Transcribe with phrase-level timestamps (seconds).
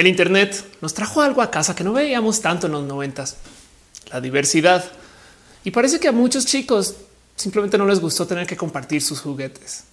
[0.00, 3.36] El Internet nos trajo algo a casa que no veíamos tanto en los noventas,
[4.10, 4.82] la diversidad.
[5.62, 6.94] Y parece que a muchos chicos
[7.36, 9.84] simplemente no les gustó tener que compartir sus juguetes.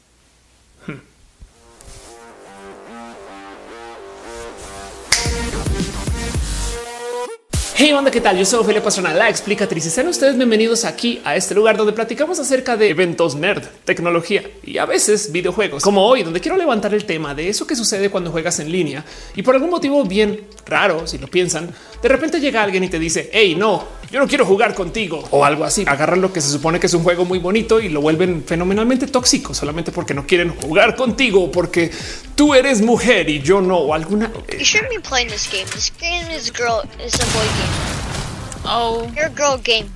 [7.80, 8.36] Hey, onda, ¿qué tal?
[8.36, 11.94] Yo soy Ophelia Pastrana, la explicatriz y sean ustedes bienvenidos aquí a este lugar donde
[11.94, 16.96] platicamos acerca de eventos nerd, tecnología y a veces videojuegos, como hoy, donde quiero levantar
[16.96, 19.06] el tema de eso que sucede cuando juegas en línea
[19.36, 21.70] y por algún motivo bien raro, si lo piensan,
[22.02, 25.46] de repente llega alguien y te dice, hey, no, yo no quiero jugar contigo o
[25.46, 25.84] algo así.
[25.86, 29.06] Agarran lo que se supone que es un juego muy bonito y lo vuelven fenomenalmente
[29.06, 31.92] tóxico solamente porque no quieren jugar contigo, porque
[32.38, 34.32] tú eres mujer y yo no o alguna.
[34.58, 35.66] You shouldn't be playing this game.
[35.72, 38.64] This game is girl is a boy game.
[38.64, 39.90] Oh, You're a girl game.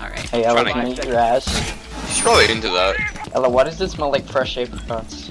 [0.00, 0.20] all right.
[0.30, 1.44] Hey, Ella, Trying can to- I eat your ass?
[2.08, 2.94] She's probably into that.
[3.34, 5.30] Ella, why does it smell like fresh apricots?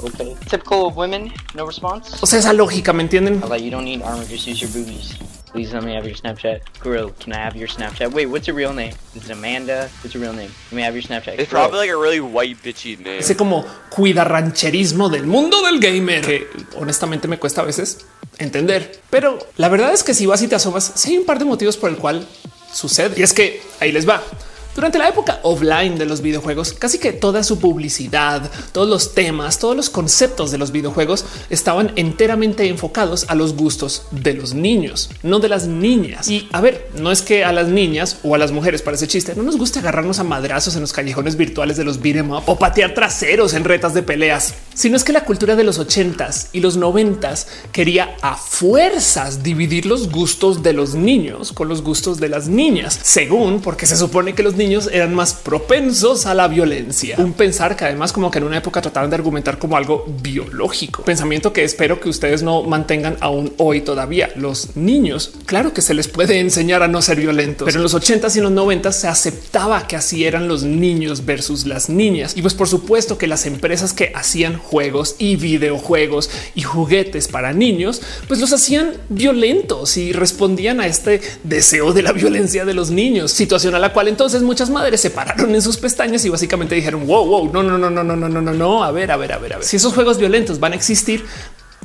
[0.00, 0.36] Okay.
[0.46, 2.14] Typical of women, no response?
[2.22, 3.42] O sea, esa lógica, ¿me entienden?
[3.42, 5.16] Ella, you don't need armor, just use your boobies.
[5.58, 6.60] Please let me have your Snapchat.
[6.78, 8.12] Grill, can I have your Snapchat?
[8.12, 8.92] Wait, what's your real name?
[9.16, 9.90] Is it Amanda?
[10.02, 10.52] What's your real name?
[10.70, 11.36] Let me have your Snapchat.
[11.36, 13.18] It's probably like a really white bitchy name.
[13.18, 18.06] Ese como cuidarrancherismo del mundo del gamer que honestamente me cuesta a veces
[18.38, 19.00] entender.
[19.10, 21.44] Pero la verdad es que si vas y te asomas, sí hay un par de
[21.44, 22.24] motivos por el cual
[22.72, 23.18] sucede.
[23.18, 24.22] Y es que ahí les va.
[24.78, 29.58] Durante la época offline de los videojuegos, casi que toda su publicidad, todos los temas,
[29.58, 35.10] todos los conceptos de los videojuegos estaban enteramente enfocados a los gustos de los niños,
[35.24, 36.28] no de las niñas.
[36.28, 39.34] Y a ver, no es que a las niñas o a las mujeres parece chiste,
[39.34, 42.56] no nos gusta agarrarnos a madrazos en los callejones virtuales de los beat'em up o
[42.56, 46.60] patear traseros en retas de peleas, sino es que la cultura de los ochentas y
[46.60, 52.28] los noventas quería a fuerzas dividir los gustos de los niños con los gustos de
[52.28, 57.16] las niñas, según porque se supone que los niños eran más propensos a la violencia.
[57.18, 61.02] Un pensar que además como que en una época trataban de argumentar como algo biológico.
[61.04, 64.30] Pensamiento que espero que ustedes no mantengan aún hoy todavía.
[64.36, 67.94] Los niños, claro que se les puede enseñar a no ser violentos, pero en los
[67.94, 72.36] 80s y en los 90 se aceptaba que así eran los niños versus las niñas.
[72.36, 77.52] Y pues por supuesto que las empresas que hacían juegos y videojuegos y juguetes para
[77.52, 82.90] niños, pues los hacían violentos y respondían a este deseo de la violencia de los
[82.90, 86.74] niños, situación a la cual entonces muchas madres se pararon en sus pestañas y básicamente
[86.74, 89.16] dijeron wow, wow, no, no, no, no, no, no, no, no, no, a ver, a
[89.18, 89.64] ver, a ver, a ver.
[89.66, 91.26] Si esos juegos violentos van a existir,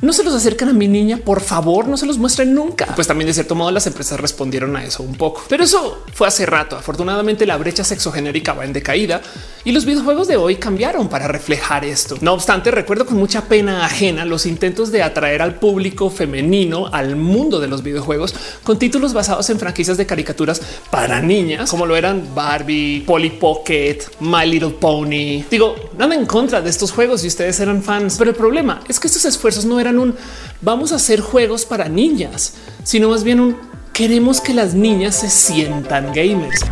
[0.04, 2.86] no se los acercan a mi niña, por favor, no se los muestren nunca.
[2.94, 6.28] Pues también de cierto modo las empresas respondieron a eso un poco, pero eso fue
[6.28, 6.76] hace rato.
[6.76, 9.22] Afortunadamente la brecha sexogenérica va en decaída
[9.64, 12.16] y los videojuegos de hoy cambiaron para reflejar esto.
[12.20, 17.16] No obstante, recuerdo con mucha pena ajena los intentos de atraer al público femenino al
[17.16, 20.60] mundo de los videojuegos con títulos basados en franquicias de caricaturas
[20.90, 25.44] para niñas, como lo eran Barbie, Polly Pocket, My Little Pony.
[25.50, 29.00] Digo, nada en contra de estos juegos si ustedes eran fans, pero el problema es
[29.00, 30.14] que estos esfuerzos no eran un
[30.60, 33.56] vamos a hacer juegos para niñas, sino más bien un
[33.92, 36.62] queremos que las niñas se sientan gamers.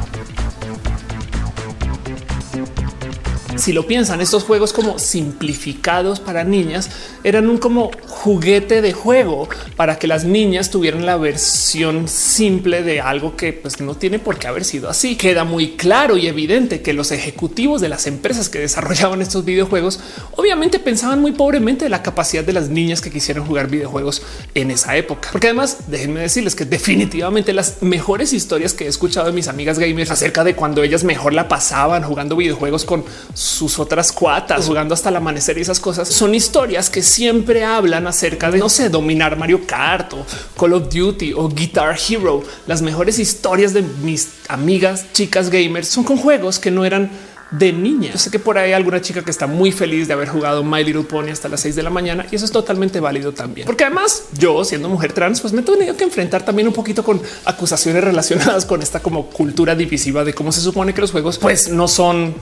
[3.56, 6.90] Si lo piensan, estos juegos como simplificados para niñas
[7.24, 13.00] eran un como juguete de juego para que las niñas tuvieran la versión simple de
[13.00, 15.16] algo que pues, no tiene por qué haber sido así.
[15.16, 20.00] Queda muy claro y evidente que los ejecutivos de las empresas que desarrollaban estos videojuegos
[20.36, 24.22] obviamente pensaban muy pobremente de la capacidad de las niñas que quisieran jugar videojuegos
[24.54, 25.28] en esa época.
[25.32, 29.78] Porque además déjenme decirles que definitivamente las mejores historias que he escuchado de mis amigas
[29.78, 33.04] gamers acerca de cuando ellas mejor la pasaban jugando videojuegos con
[33.42, 38.06] sus otras cuatas, jugando hasta el amanecer y esas cosas, son historias que siempre hablan
[38.06, 40.24] acerca de, no sé, dominar Mario Kart o
[40.58, 42.42] Call of Duty o Guitar Hero.
[42.66, 47.10] Las mejores historias de mis amigas chicas gamers son con juegos que no eran
[47.52, 48.12] de niña.
[48.12, 50.64] Yo sé que por ahí hay alguna chica que está muy feliz de haber jugado
[50.64, 53.66] My Little Pony hasta las 6 de la mañana y eso es totalmente válido también.
[53.66, 57.04] Porque además yo siendo mujer trans, pues me he tenido que enfrentar también un poquito
[57.04, 61.38] con acusaciones relacionadas con esta como cultura divisiva de cómo se supone que los juegos
[61.38, 62.34] pues no son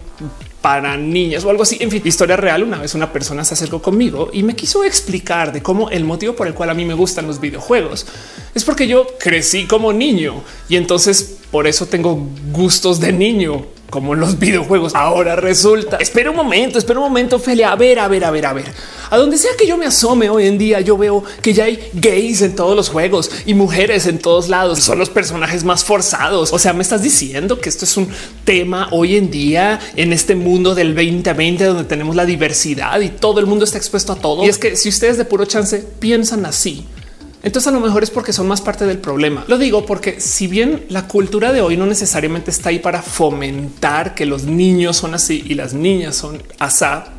[0.63, 1.79] para niñas o algo así.
[1.81, 2.63] En fin, historia real.
[2.63, 6.35] Una vez una persona se acercó conmigo y me quiso explicar de cómo el motivo
[6.35, 8.07] por el cual a mí me gustan los videojuegos
[8.55, 14.15] es porque yo crecí como niño y entonces por eso tengo gustos de niño como
[14.15, 14.95] los videojuegos.
[14.95, 15.97] Ahora resulta.
[15.99, 17.73] Espera un momento, espera un momento, Ophelia.
[17.73, 18.73] A ver, a ver, a ver, a ver.
[19.11, 21.91] A donde sea que yo me asome hoy en día, yo veo que ya hay
[21.93, 24.79] gays en todos los juegos y mujeres en todos lados.
[24.81, 26.53] Son los personajes más forzados.
[26.53, 28.09] O sea, me estás diciendo que esto es un
[28.45, 33.41] tema hoy en día en este mundo del 2020 donde tenemos la diversidad y todo
[33.41, 34.45] el mundo está expuesto a todo.
[34.45, 36.87] Y es que si ustedes de puro chance piensan así,
[37.43, 39.45] entonces a lo mejor es porque son más parte del problema.
[39.49, 44.15] Lo digo porque si bien la cultura de hoy no necesariamente está ahí para fomentar
[44.15, 47.13] que los niños son así y las niñas son asá,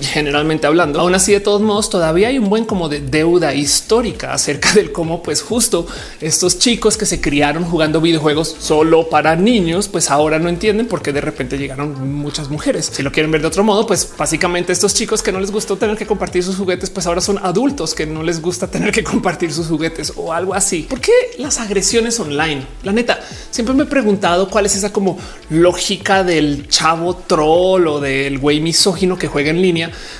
[0.00, 1.00] generalmente hablando.
[1.00, 4.92] Aún así, de todos modos, todavía hay un buen como de deuda histórica acerca del
[4.92, 5.86] cómo, pues justo
[6.20, 11.02] estos chicos que se criaron jugando videojuegos solo para niños, pues ahora no entienden por
[11.02, 12.90] qué de repente llegaron muchas mujeres.
[12.92, 15.76] Si lo quieren ver de otro modo, pues básicamente estos chicos que no les gustó
[15.76, 19.02] tener que compartir sus juguetes, pues ahora son adultos que no les gusta tener que
[19.04, 20.86] compartir sus juguetes o algo así.
[20.88, 22.66] ¿Por qué las agresiones online?
[22.82, 23.20] La neta,
[23.50, 25.18] siempre me he preguntado cuál es esa como
[25.50, 29.71] lógica del chavo troll o del güey misógino que juega en línea,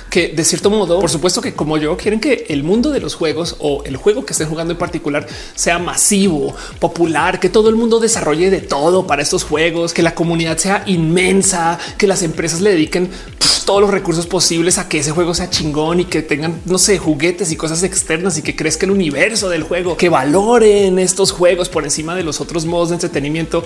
[0.09, 3.15] que de cierto modo, por supuesto que como yo quieren que el mundo de los
[3.15, 7.75] juegos o el juego que estén jugando en particular sea masivo, popular, que todo el
[7.75, 12.61] mundo desarrolle de todo para estos juegos, que la comunidad sea inmensa, que las empresas
[12.61, 16.21] le dediquen pf, todos los recursos posibles a que ese juego sea chingón y que
[16.21, 20.09] tengan, no sé, juguetes y cosas externas y que crezca el universo del juego, que
[20.09, 23.63] valoren estos juegos por encima de los otros modos de entretenimiento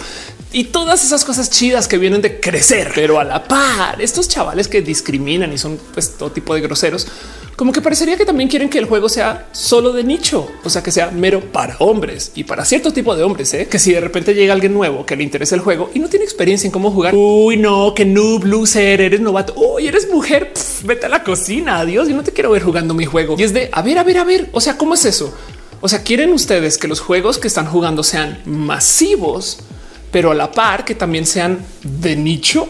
[0.52, 2.92] y todas esas cosas chidas que vienen de crecer.
[2.96, 7.08] Pero a la par, estos chavales que discriminan y son pues todo tipo de groseros,
[7.56, 10.84] como que parecería que también quieren que el juego sea solo de nicho, o sea,
[10.84, 13.68] que sea mero para hombres y para cierto tipo de hombres, ¿eh?
[13.68, 16.24] que si de repente llega alguien nuevo que le interesa el juego y no tiene
[16.24, 20.54] experiencia en cómo jugar, uy, no, que noob, loser, eres novato, uy, eres mujer,
[20.84, 23.36] vete a la cocina, adiós, yo no te quiero ver jugando mi juego.
[23.40, 25.34] Y es de, a ver, a ver, a ver, o sea, ¿cómo es eso?
[25.82, 29.60] O sea, quieren ustedes que los juegos que están jugando sean masivos,
[30.12, 32.68] pero a la par que también sean de nicho.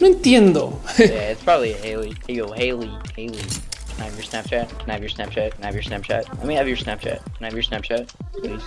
[0.00, 0.80] No entiendo.
[0.98, 2.14] Yeah, it's probably Haley.
[2.26, 3.38] Hey, yo, Haley, Haley.
[3.38, 4.68] Can I have your Snapchat?
[4.78, 5.52] Can I have your Snapchat?
[5.52, 6.28] Can I have your Snapchat?
[6.38, 7.20] Let me have your Snapchat.
[7.34, 8.08] Can I have your Snapchat?
[8.32, 8.62] Please.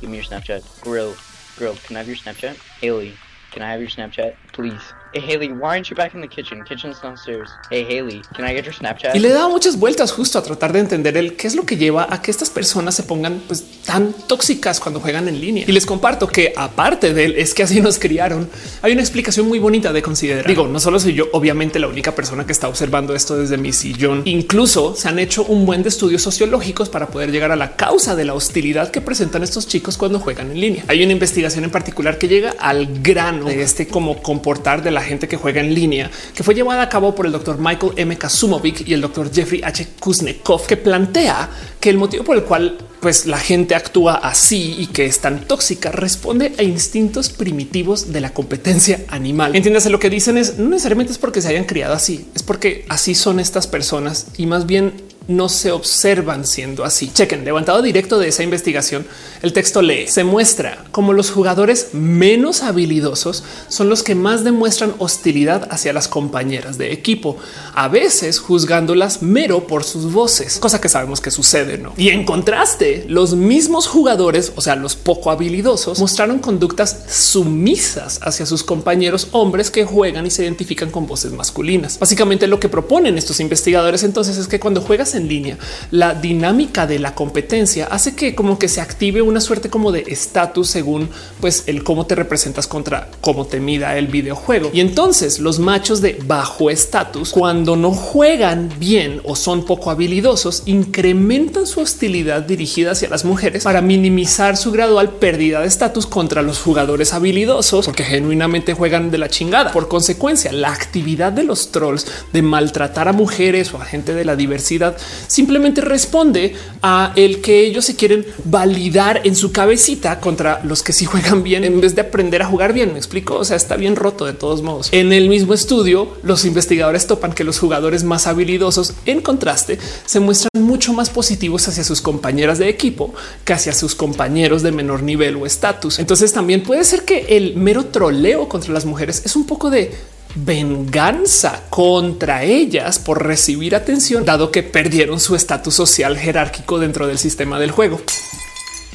[0.00, 0.62] Give me your Snapchat.
[0.80, 1.14] Grill.
[1.56, 2.56] Grill, can I have your Snapchat?
[2.80, 3.14] Haley,
[3.52, 4.34] can I have your Snapchat?
[4.52, 4.82] Please.
[5.12, 6.64] Hey, Haley, why aren't you back in the kitchen?
[6.64, 7.48] Kitchen's downstairs.
[7.70, 9.14] Hey, Haley, can I get your Snapchat?
[9.14, 11.76] Y le da muchas vueltas justo a tratar de entender el qué es lo que
[11.76, 15.64] lleva a que estas personas se pongan pues tan tóxicas cuando juegan en línea.
[15.66, 18.48] Y les comparto que aparte de él es que así nos criaron,
[18.82, 20.46] hay una explicación muy bonita de considerar.
[20.46, 23.72] Digo, no solo soy yo, obviamente la única persona que está observando esto desde mi
[23.72, 24.22] sillón.
[24.24, 28.16] Incluso se han hecho un buen de estudios sociológicos para poder llegar a la causa
[28.16, 30.84] de la hostilidad que presentan estos chicos cuando juegan en línea.
[30.88, 35.02] Hay una investigación en particular que llega al grano de este como comportar de la
[35.02, 38.16] gente que juega en línea, que fue llevada a cabo por el doctor Michael M.
[38.16, 39.88] Kasumovic y el doctor Jeffrey H.
[40.00, 41.50] Kuznekov, que plantea
[41.80, 45.46] que el motivo por el cual pues la gente actúa así y que es tan
[45.46, 49.54] tóxica responde a instintos primitivos de la competencia animal.
[49.54, 52.86] Entiéndase lo que dicen es no necesariamente es porque se hayan criado así, es porque
[52.88, 54.94] así son estas personas y más bien
[55.28, 57.10] no se observan siendo así.
[57.12, 59.06] Chequen, levantado directo de esa investigación,
[59.42, 64.94] el texto lee, se muestra como los jugadores menos habilidosos son los que más demuestran
[64.98, 67.36] hostilidad hacia las compañeras de equipo,
[67.74, 71.92] a veces juzgándolas mero por sus voces, cosa que sabemos que sucede, ¿no?
[71.96, 78.46] Y en contraste, los mismos jugadores, o sea, los poco habilidosos, mostraron conductas sumisas hacia
[78.46, 81.98] sus compañeros hombres que juegan y se identifican con voces masculinas.
[81.98, 85.58] Básicamente lo que proponen estos investigadores entonces es que cuando juegas en línea,
[85.90, 90.04] la dinámica de la competencia hace que como que se active una suerte como de
[90.06, 91.08] estatus según
[91.40, 94.70] pues el cómo te representas contra cómo te mida el videojuego.
[94.72, 100.62] Y entonces los machos de bajo estatus, cuando no juegan bien o son poco habilidosos,
[100.66, 106.42] incrementan su hostilidad dirigida hacia las mujeres para minimizar su gradual pérdida de estatus contra
[106.42, 109.72] los jugadores habilidosos, porque genuinamente juegan de la chingada.
[109.72, 114.24] Por consecuencia, la actividad de los trolls de maltratar a mujeres o a gente de
[114.24, 114.96] la diversidad
[115.26, 120.92] simplemente responde a el que ellos se quieren validar en su cabecita contra los que
[120.92, 122.92] sí juegan bien en vez de aprender a jugar bien.
[122.92, 123.36] Me explico.
[123.36, 124.88] O sea, está bien roto de todos modos.
[124.92, 130.20] En el mismo estudio, los investigadores topan que los jugadores más habilidosos, en contraste, se
[130.20, 135.02] muestran mucho más positivos hacia sus compañeras de equipo que hacia sus compañeros de menor
[135.02, 135.98] nivel o estatus.
[135.98, 139.92] Entonces también puede ser que el mero troleo contra las mujeres es un poco de
[140.34, 147.18] venganza contra ellas por recibir atención, dado que perdieron su estatus social jerárquico dentro del
[147.18, 148.00] sistema del juego.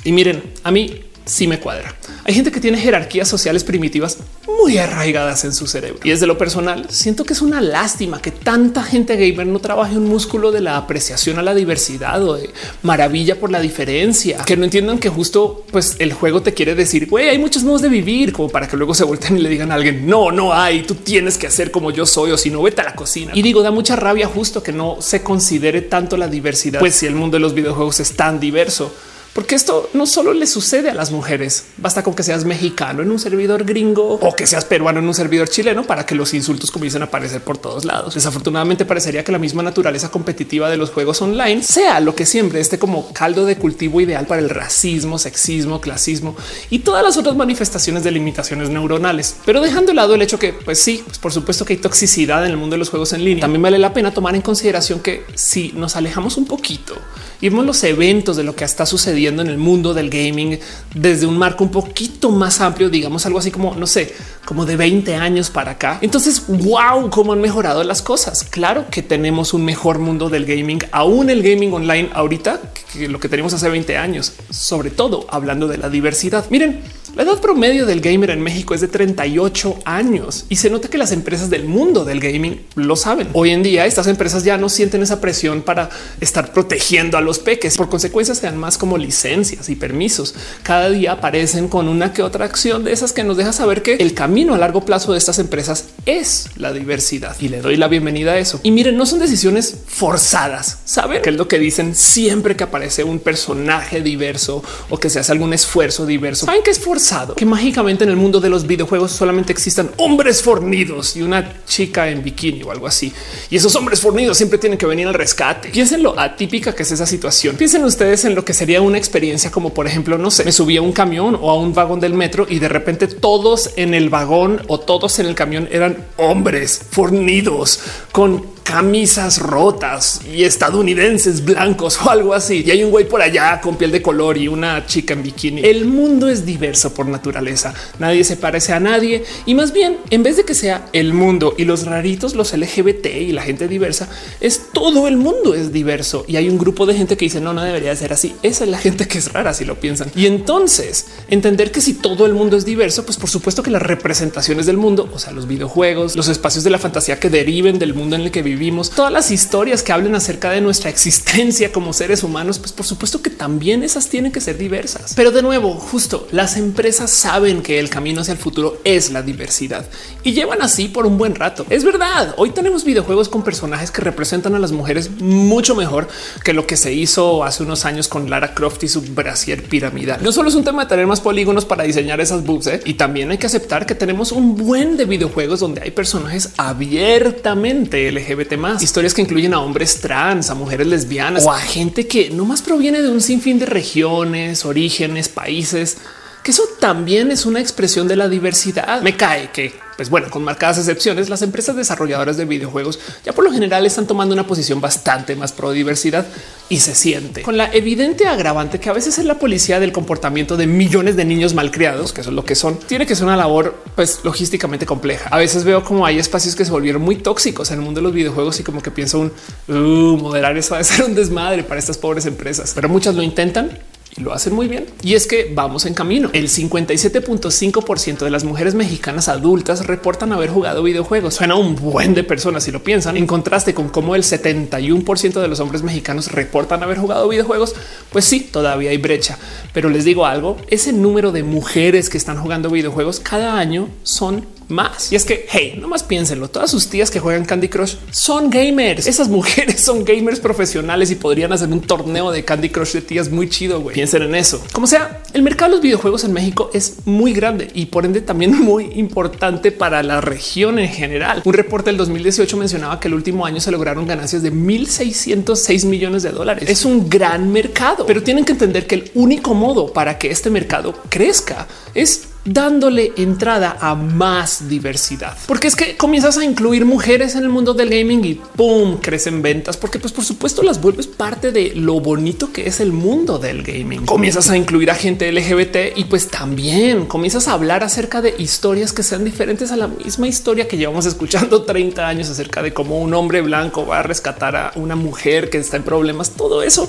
[0.04, 1.96] Y miren, a mí sí me cuadra.
[2.26, 4.18] Hay gente que tiene jerarquías sociales primitivas
[4.58, 6.00] muy arraigadas en su cerebro.
[6.04, 9.98] Y desde lo personal, siento que es una lástima que tanta gente gamer no trabaje
[9.98, 12.50] un músculo de la apreciación a la diversidad o de
[12.84, 17.08] maravilla por la diferencia, que no entiendan que justo pues el juego te quiere decir,
[17.08, 19.72] güey, hay muchos modos de vivir como para que luego se volteen y le digan
[19.72, 22.62] a alguien, no, no hay, tú tienes que hacer como yo soy o si no,
[22.62, 23.32] vete a la cocina.
[23.36, 27.06] Y digo, da mucha rabia justo que no se considere tanto la diversidad, pues si
[27.06, 28.92] el mundo de los videojuegos es tan diverso
[29.34, 33.12] porque esto no solo le sucede a las mujeres, basta con que seas mexicano en
[33.12, 36.72] un servidor gringo o que seas peruano en un servidor chileno para que los insultos
[36.72, 38.16] comiencen a aparecer por todos lados.
[38.16, 42.60] Desafortunadamente parecería que la misma naturaleza competitiva de los juegos online sea lo que siempre
[42.60, 46.36] esté como caldo de cultivo ideal para el racismo, sexismo, clasismo
[46.70, 49.36] y todas las otras manifestaciones de limitaciones neuronales.
[49.46, 52.46] Pero dejando de lado el hecho que, pues sí, pues por supuesto que hay toxicidad
[52.46, 55.00] en el mundo de los juegos en línea, también vale la pena tomar en consideración
[55.00, 56.96] que si nos alejamos un poquito
[57.42, 60.60] y vemos los eventos de lo que está sucediendo en el mundo del gaming
[60.96, 64.14] desde un marco un poquito más amplio, digamos algo así como, no sé,
[64.46, 66.00] como de 20 años para acá.
[66.02, 68.44] Entonces, wow, cómo han mejorado las cosas.
[68.44, 72.60] Claro que tenemos un mejor mundo del gaming, aún el gaming online ahorita
[72.94, 76.46] que lo que tenemos hace 20 años, sobre todo hablando de la diversidad.
[76.50, 76.82] Miren,
[77.16, 80.98] la edad promedio del gamer en México es de 38 años y se nota que
[80.98, 83.30] las empresas del mundo del gaming lo saben.
[83.34, 85.90] Hoy en día estas empresas ya no sienten esa presión para
[86.22, 87.78] estar protegiendo a los peques.
[87.78, 90.36] Por consecuencia se dan más como licencias y permisos.
[90.64, 93.96] Cada día aparecen con una que otra acción de esas que nos deja saber que
[93.96, 97.88] el camino a largo plazo de estas empresas es la diversidad y le doy la
[97.88, 98.60] bienvenida a eso.
[98.64, 100.80] Y miren, no son decisiones forzadas.
[100.86, 105.20] Saben que es lo que dicen siempre que aparece un personaje diverso o que se
[105.20, 106.46] hace algún esfuerzo diverso.
[106.46, 106.99] Saben que es forzado
[107.36, 112.10] que mágicamente en el mundo de los videojuegos solamente existan hombres fornidos y una chica
[112.10, 113.12] en bikini o algo así.
[113.50, 115.70] Y esos hombres fornidos siempre tienen que venir al rescate.
[115.70, 117.56] Piensen lo atípica que es esa situación.
[117.56, 120.78] Piensen ustedes en lo que sería una experiencia como por ejemplo, no sé, me subí
[120.78, 124.10] a un camión o a un vagón del metro y de repente todos en el
[124.10, 127.80] vagón o todos en el camión eran hombres fornidos
[128.12, 132.64] con camisas rotas y estadounidenses blancos o algo así.
[132.64, 135.62] Y hay un güey por allá con piel de color y una chica en bikini.
[135.64, 137.74] El mundo es diverso por naturaleza.
[137.98, 141.56] Nadie se parece a nadie y más bien en vez de que sea el mundo
[141.58, 144.08] y los raritos, los LGBT y la gente diversa,
[144.40, 147.54] es todo el mundo es diverso y hay un grupo de gente que dice no,
[147.54, 148.36] no debería ser así.
[148.44, 150.12] Esa es la gente que es rara si lo piensan.
[150.16, 153.82] Y entonces entender que si todo el mundo es diverso, pues por supuesto que las
[153.82, 157.96] representaciones del mundo, o sea, los videojuegos, los espacios de la fantasía que deriven del
[157.96, 161.72] mundo en el que vivimos, vivimos, todas las historias que hablen acerca de nuestra existencia
[161.72, 165.14] como seres humanos, pues por supuesto que también esas tienen que ser diversas.
[165.16, 169.22] Pero de nuevo, justo las empresas saben que el camino hacia el futuro es la
[169.22, 169.86] diversidad
[170.24, 171.66] y llevan así por un buen rato.
[171.70, 176.10] Es verdad, hoy tenemos videojuegos con personajes que representan a las mujeres mucho mejor
[176.44, 180.22] que lo que se hizo hace unos años con Lara Croft y su brasier piramidal.
[180.22, 182.82] No solo es un tema de tener más polígonos para diseñar esas boobs, ¿eh?
[182.84, 188.12] y también hay que aceptar que tenemos un buen de videojuegos donde hay personajes abiertamente
[188.12, 192.30] LGBT más historias que incluyen a hombres trans, a mujeres lesbianas o a gente que
[192.30, 195.98] no más proviene de un sinfín de regiones, orígenes, países,
[196.44, 199.02] que eso también es una expresión de la diversidad.
[199.02, 203.44] Me cae que pues bueno, con marcadas excepciones, las empresas desarrolladoras de videojuegos ya por
[203.44, 206.26] lo general están tomando una posición bastante más pro diversidad
[206.70, 210.56] y se siente con la evidente agravante que a veces es la policía del comportamiento
[210.56, 212.80] de millones de niños malcriados, que eso es lo que son.
[212.80, 215.28] Tiene que ser una labor pues logísticamente compleja.
[215.32, 218.04] A veces veo como hay espacios que se volvieron muy tóxicos en el mundo de
[218.04, 219.34] los videojuegos y como que pienso un
[219.68, 223.22] uh, moderar eso va a ser un desmadre para estas pobres empresas, pero muchas lo
[223.22, 223.78] intentan
[224.18, 224.86] y lo hacen muy bien.
[225.04, 226.30] Y es que vamos en camino.
[226.34, 231.36] El 57.5% de las mujeres mexicanas adultas reportan haber jugado videojuegos.
[231.36, 233.18] Suena un buen de personas si lo piensan.
[233.18, 237.76] En contraste con cómo el 71% de los hombres mexicanos reportan haber jugado videojuegos,
[238.12, 239.38] pues sí, todavía hay brecha.
[239.74, 244.46] Pero les digo algo, ese número de mujeres que están jugando videojuegos cada año son
[244.70, 245.12] más.
[245.12, 246.50] Y es que, hey, no más piénsenlo.
[246.50, 249.08] Todas sus tías que juegan Candy Crush son gamers.
[249.08, 253.30] Esas mujeres son gamers profesionales y podrían hacer un torneo de Candy Crush de tías
[253.30, 253.82] muy chido.
[253.82, 253.94] güey.
[253.94, 254.64] Piensen en eso.
[254.72, 258.22] Como sea, el mercado de los videojuegos en México es muy grande y por ende
[258.22, 261.42] también muy importante para la región en general.
[261.46, 266.24] Un reporte del 2018 mencionaba que el último año se lograron ganancias de 1606 millones
[266.24, 266.70] de dólares.
[266.70, 270.50] Es un gran mercado, pero tienen que entender que el único modo para que este
[270.50, 277.36] mercado crezca es dándole entrada a más diversidad, porque es que comienzas a incluir mujeres
[277.36, 281.08] en el mundo del gaming y pum, crecen ventas, porque pues por supuesto las vuelves
[281.08, 284.06] parte de lo bonito que es el mundo del gaming.
[284.06, 288.94] Comienzas a incluir a gente LGBT y pues también comienzas a hablar acerca de historias
[288.94, 293.00] que sean diferentes a la misma historia que llevamos escuchando 30 años acerca de cómo
[293.00, 296.88] un hombre blanco va a rescatar a una mujer que está en problemas, todo eso.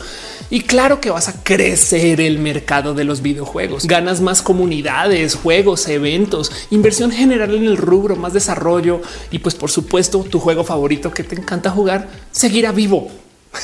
[0.49, 5.89] Y claro que vas a crecer el mercado de los videojuegos, ganas más comunidades, juegos,
[5.89, 9.01] eventos, inversión general en el rubro, más desarrollo.
[9.31, 13.11] Y pues por supuesto tu juego favorito que te encanta jugar seguirá vivo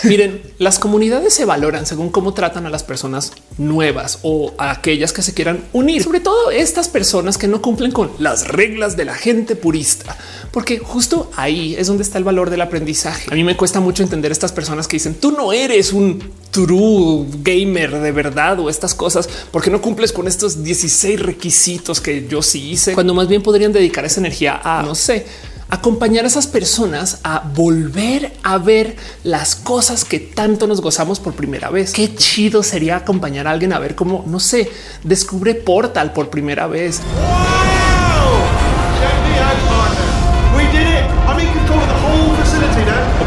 [0.02, 5.12] Miren, las comunidades se valoran según cómo tratan a las personas nuevas o a aquellas
[5.12, 9.05] que se quieran unir, sobre todo estas personas que no cumplen con las reglas de
[9.05, 10.16] la gente purista,
[10.50, 13.28] porque justo ahí es donde está el valor del aprendizaje.
[13.31, 17.26] A mí me cuesta mucho entender estas personas que dicen tú no eres un true
[17.43, 22.43] gamer de verdad o estas cosas porque no cumples con estos 16 requisitos que yo
[22.43, 25.26] sí hice, cuando más bien podrían dedicar esa energía a no sé
[25.69, 31.35] acompañar a esas personas a volver a ver las cosas que tanto nos gozamos por
[31.35, 31.93] primera vez.
[31.93, 34.71] Qué chido sería acompañar a alguien a ver cómo, no sé,
[35.03, 37.01] descubre Portal por primera vez.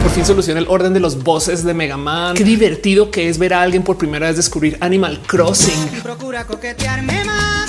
[0.01, 2.33] Por fin soluciona el orden de los bosses de Mega Man.
[2.33, 6.01] Qué divertido que es ver a alguien por primera vez descubrir Animal Crossing.
[6.01, 7.68] Procura coquetearme más.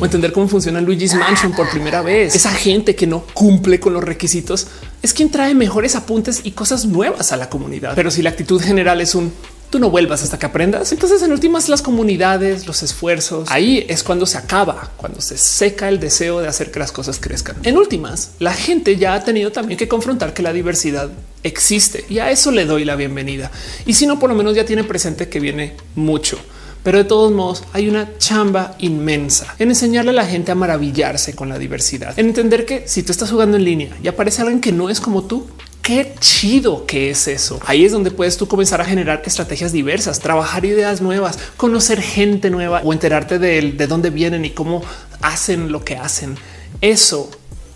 [0.00, 2.34] O entender cómo funciona Luigi's Mansion por primera vez.
[2.34, 4.66] Esa gente que no cumple con los requisitos
[5.02, 7.92] es quien trae mejores apuntes y cosas nuevas a la comunidad.
[7.94, 9.32] Pero si la actitud general es un
[9.70, 14.02] tú no vuelvas hasta que aprendas, entonces en últimas las comunidades, los esfuerzos, ahí es
[14.02, 17.56] cuando se acaba, cuando se seca el deseo de hacer que las cosas crezcan.
[17.62, 21.08] En últimas, la gente ya ha tenido también que confrontar que la diversidad
[21.44, 23.50] existe y a eso le doy la bienvenida.
[23.86, 26.38] Y si no, por lo menos ya tiene presente que viene mucho.
[26.82, 31.34] Pero de todos modos hay una chamba inmensa en enseñarle a la gente a maravillarse
[31.34, 34.60] con la diversidad, en entender que si tú estás jugando en línea y aparece alguien
[34.60, 35.46] que no es como tú,
[35.82, 37.60] qué chido que es eso.
[37.66, 42.50] Ahí es donde puedes tú comenzar a generar estrategias diversas, trabajar ideas nuevas, conocer gente
[42.50, 44.82] nueva o enterarte de, de dónde vienen y cómo
[45.20, 46.36] hacen lo que hacen.
[46.80, 47.30] Eso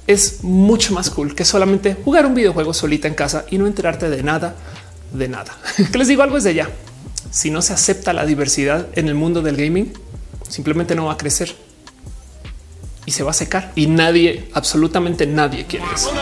[0.07, 4.09] es mucho más cool que solamente jugar un videojuego solita en casa y no enterarte
[4.09, 4.55] de nada,
[5.13, 5.57] de nada.
[5.93, 6.71] Que les digo algo desde ya
[7.35, 9.93] si no se acepta la diversidad en el mundo del gaming,
[10.49, 11.53] simplemente no va a crecer
[13.07, 13.73] y se va a secar.
[13.75, 16.13] Y nadie, absolutamente nadie quiere eso.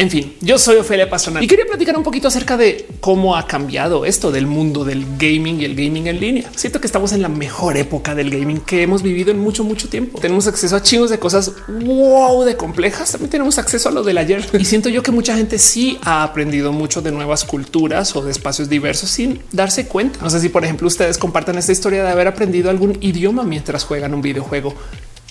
[0.00, 3.46] En fin, yo soy Ofelia Pastrana y quería platicar un poquito acerca de cómo ha
[3.46, 6.50] cambiado esto del mundo del gaming y el gaming en línea.
[6.56, 9.90] Siento que estamos en la mejor época del gaming que hemos vivido en mucho, mucho
[9.90, 10.18] tiempo.
[10.18, 13.12] Tenemos acceso a chingos de cosas wow de complejas.
[13.12, 16.22] También tenemos acceso a lo del ayer y siento yo que mucha gente sí ha
[16.22, 20.20] aprendido mucho de nuevas culturas o de espacios diversos sin darse cuenta.
[20.22, 23.84] No sé si, por ejemplo, ustedes compartan esta historia de haber aprendido algún idioma mientras
[23.84, 24.74] juegan un videojuego.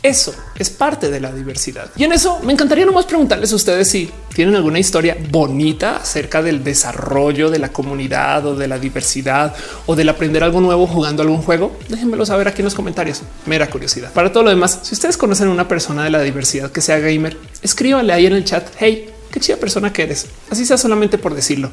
[0.01, 1.89] Eso es parte de la diversidad.
[1.97, 6.41] Y en eso me encantaría nomás preguntarles a ustedes si tienen alguna historia bonita acerca
[6.41, 9.53] del desarrollo de la comunidad o de la diversidad
[9.87, 11.77] o del aprender algo nuevo jugando algún juego.
[11.89, 13.23] Déjenmelo saber aquí en los comentarios.
[13.45, 14.13] Mera curiosidad.
[14.13, 16.99] Para todo lo demás, si ustedes conocen a una persona de la diversidad que sea
[16.99, 18.69] gamer, escríbanle ahí en el chat.
[18.79, 20.27] Hey, qué chida persona que eres.
[20.49, 21.71] Así sea solamente por decirlo.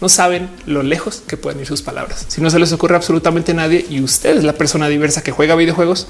[0.00, 2.26] No saben lo lejos que pueden ir sus palabras.
[2.28, 5.54] Si no se les ocurre absolutamente nadie y usted es la persona diversa que juega
[5.56, 6.08] videojuegos,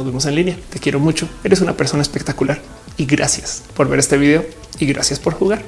[0.00, 0.56] nos vemos en línea.
[0.70, 1.28] Te quiero mucho.
[1.44, 2.62] Eres una persona espectacular
[2.96, 4.46] y gracias por ver este video
[4.78, 5.62] y gracias por jugar.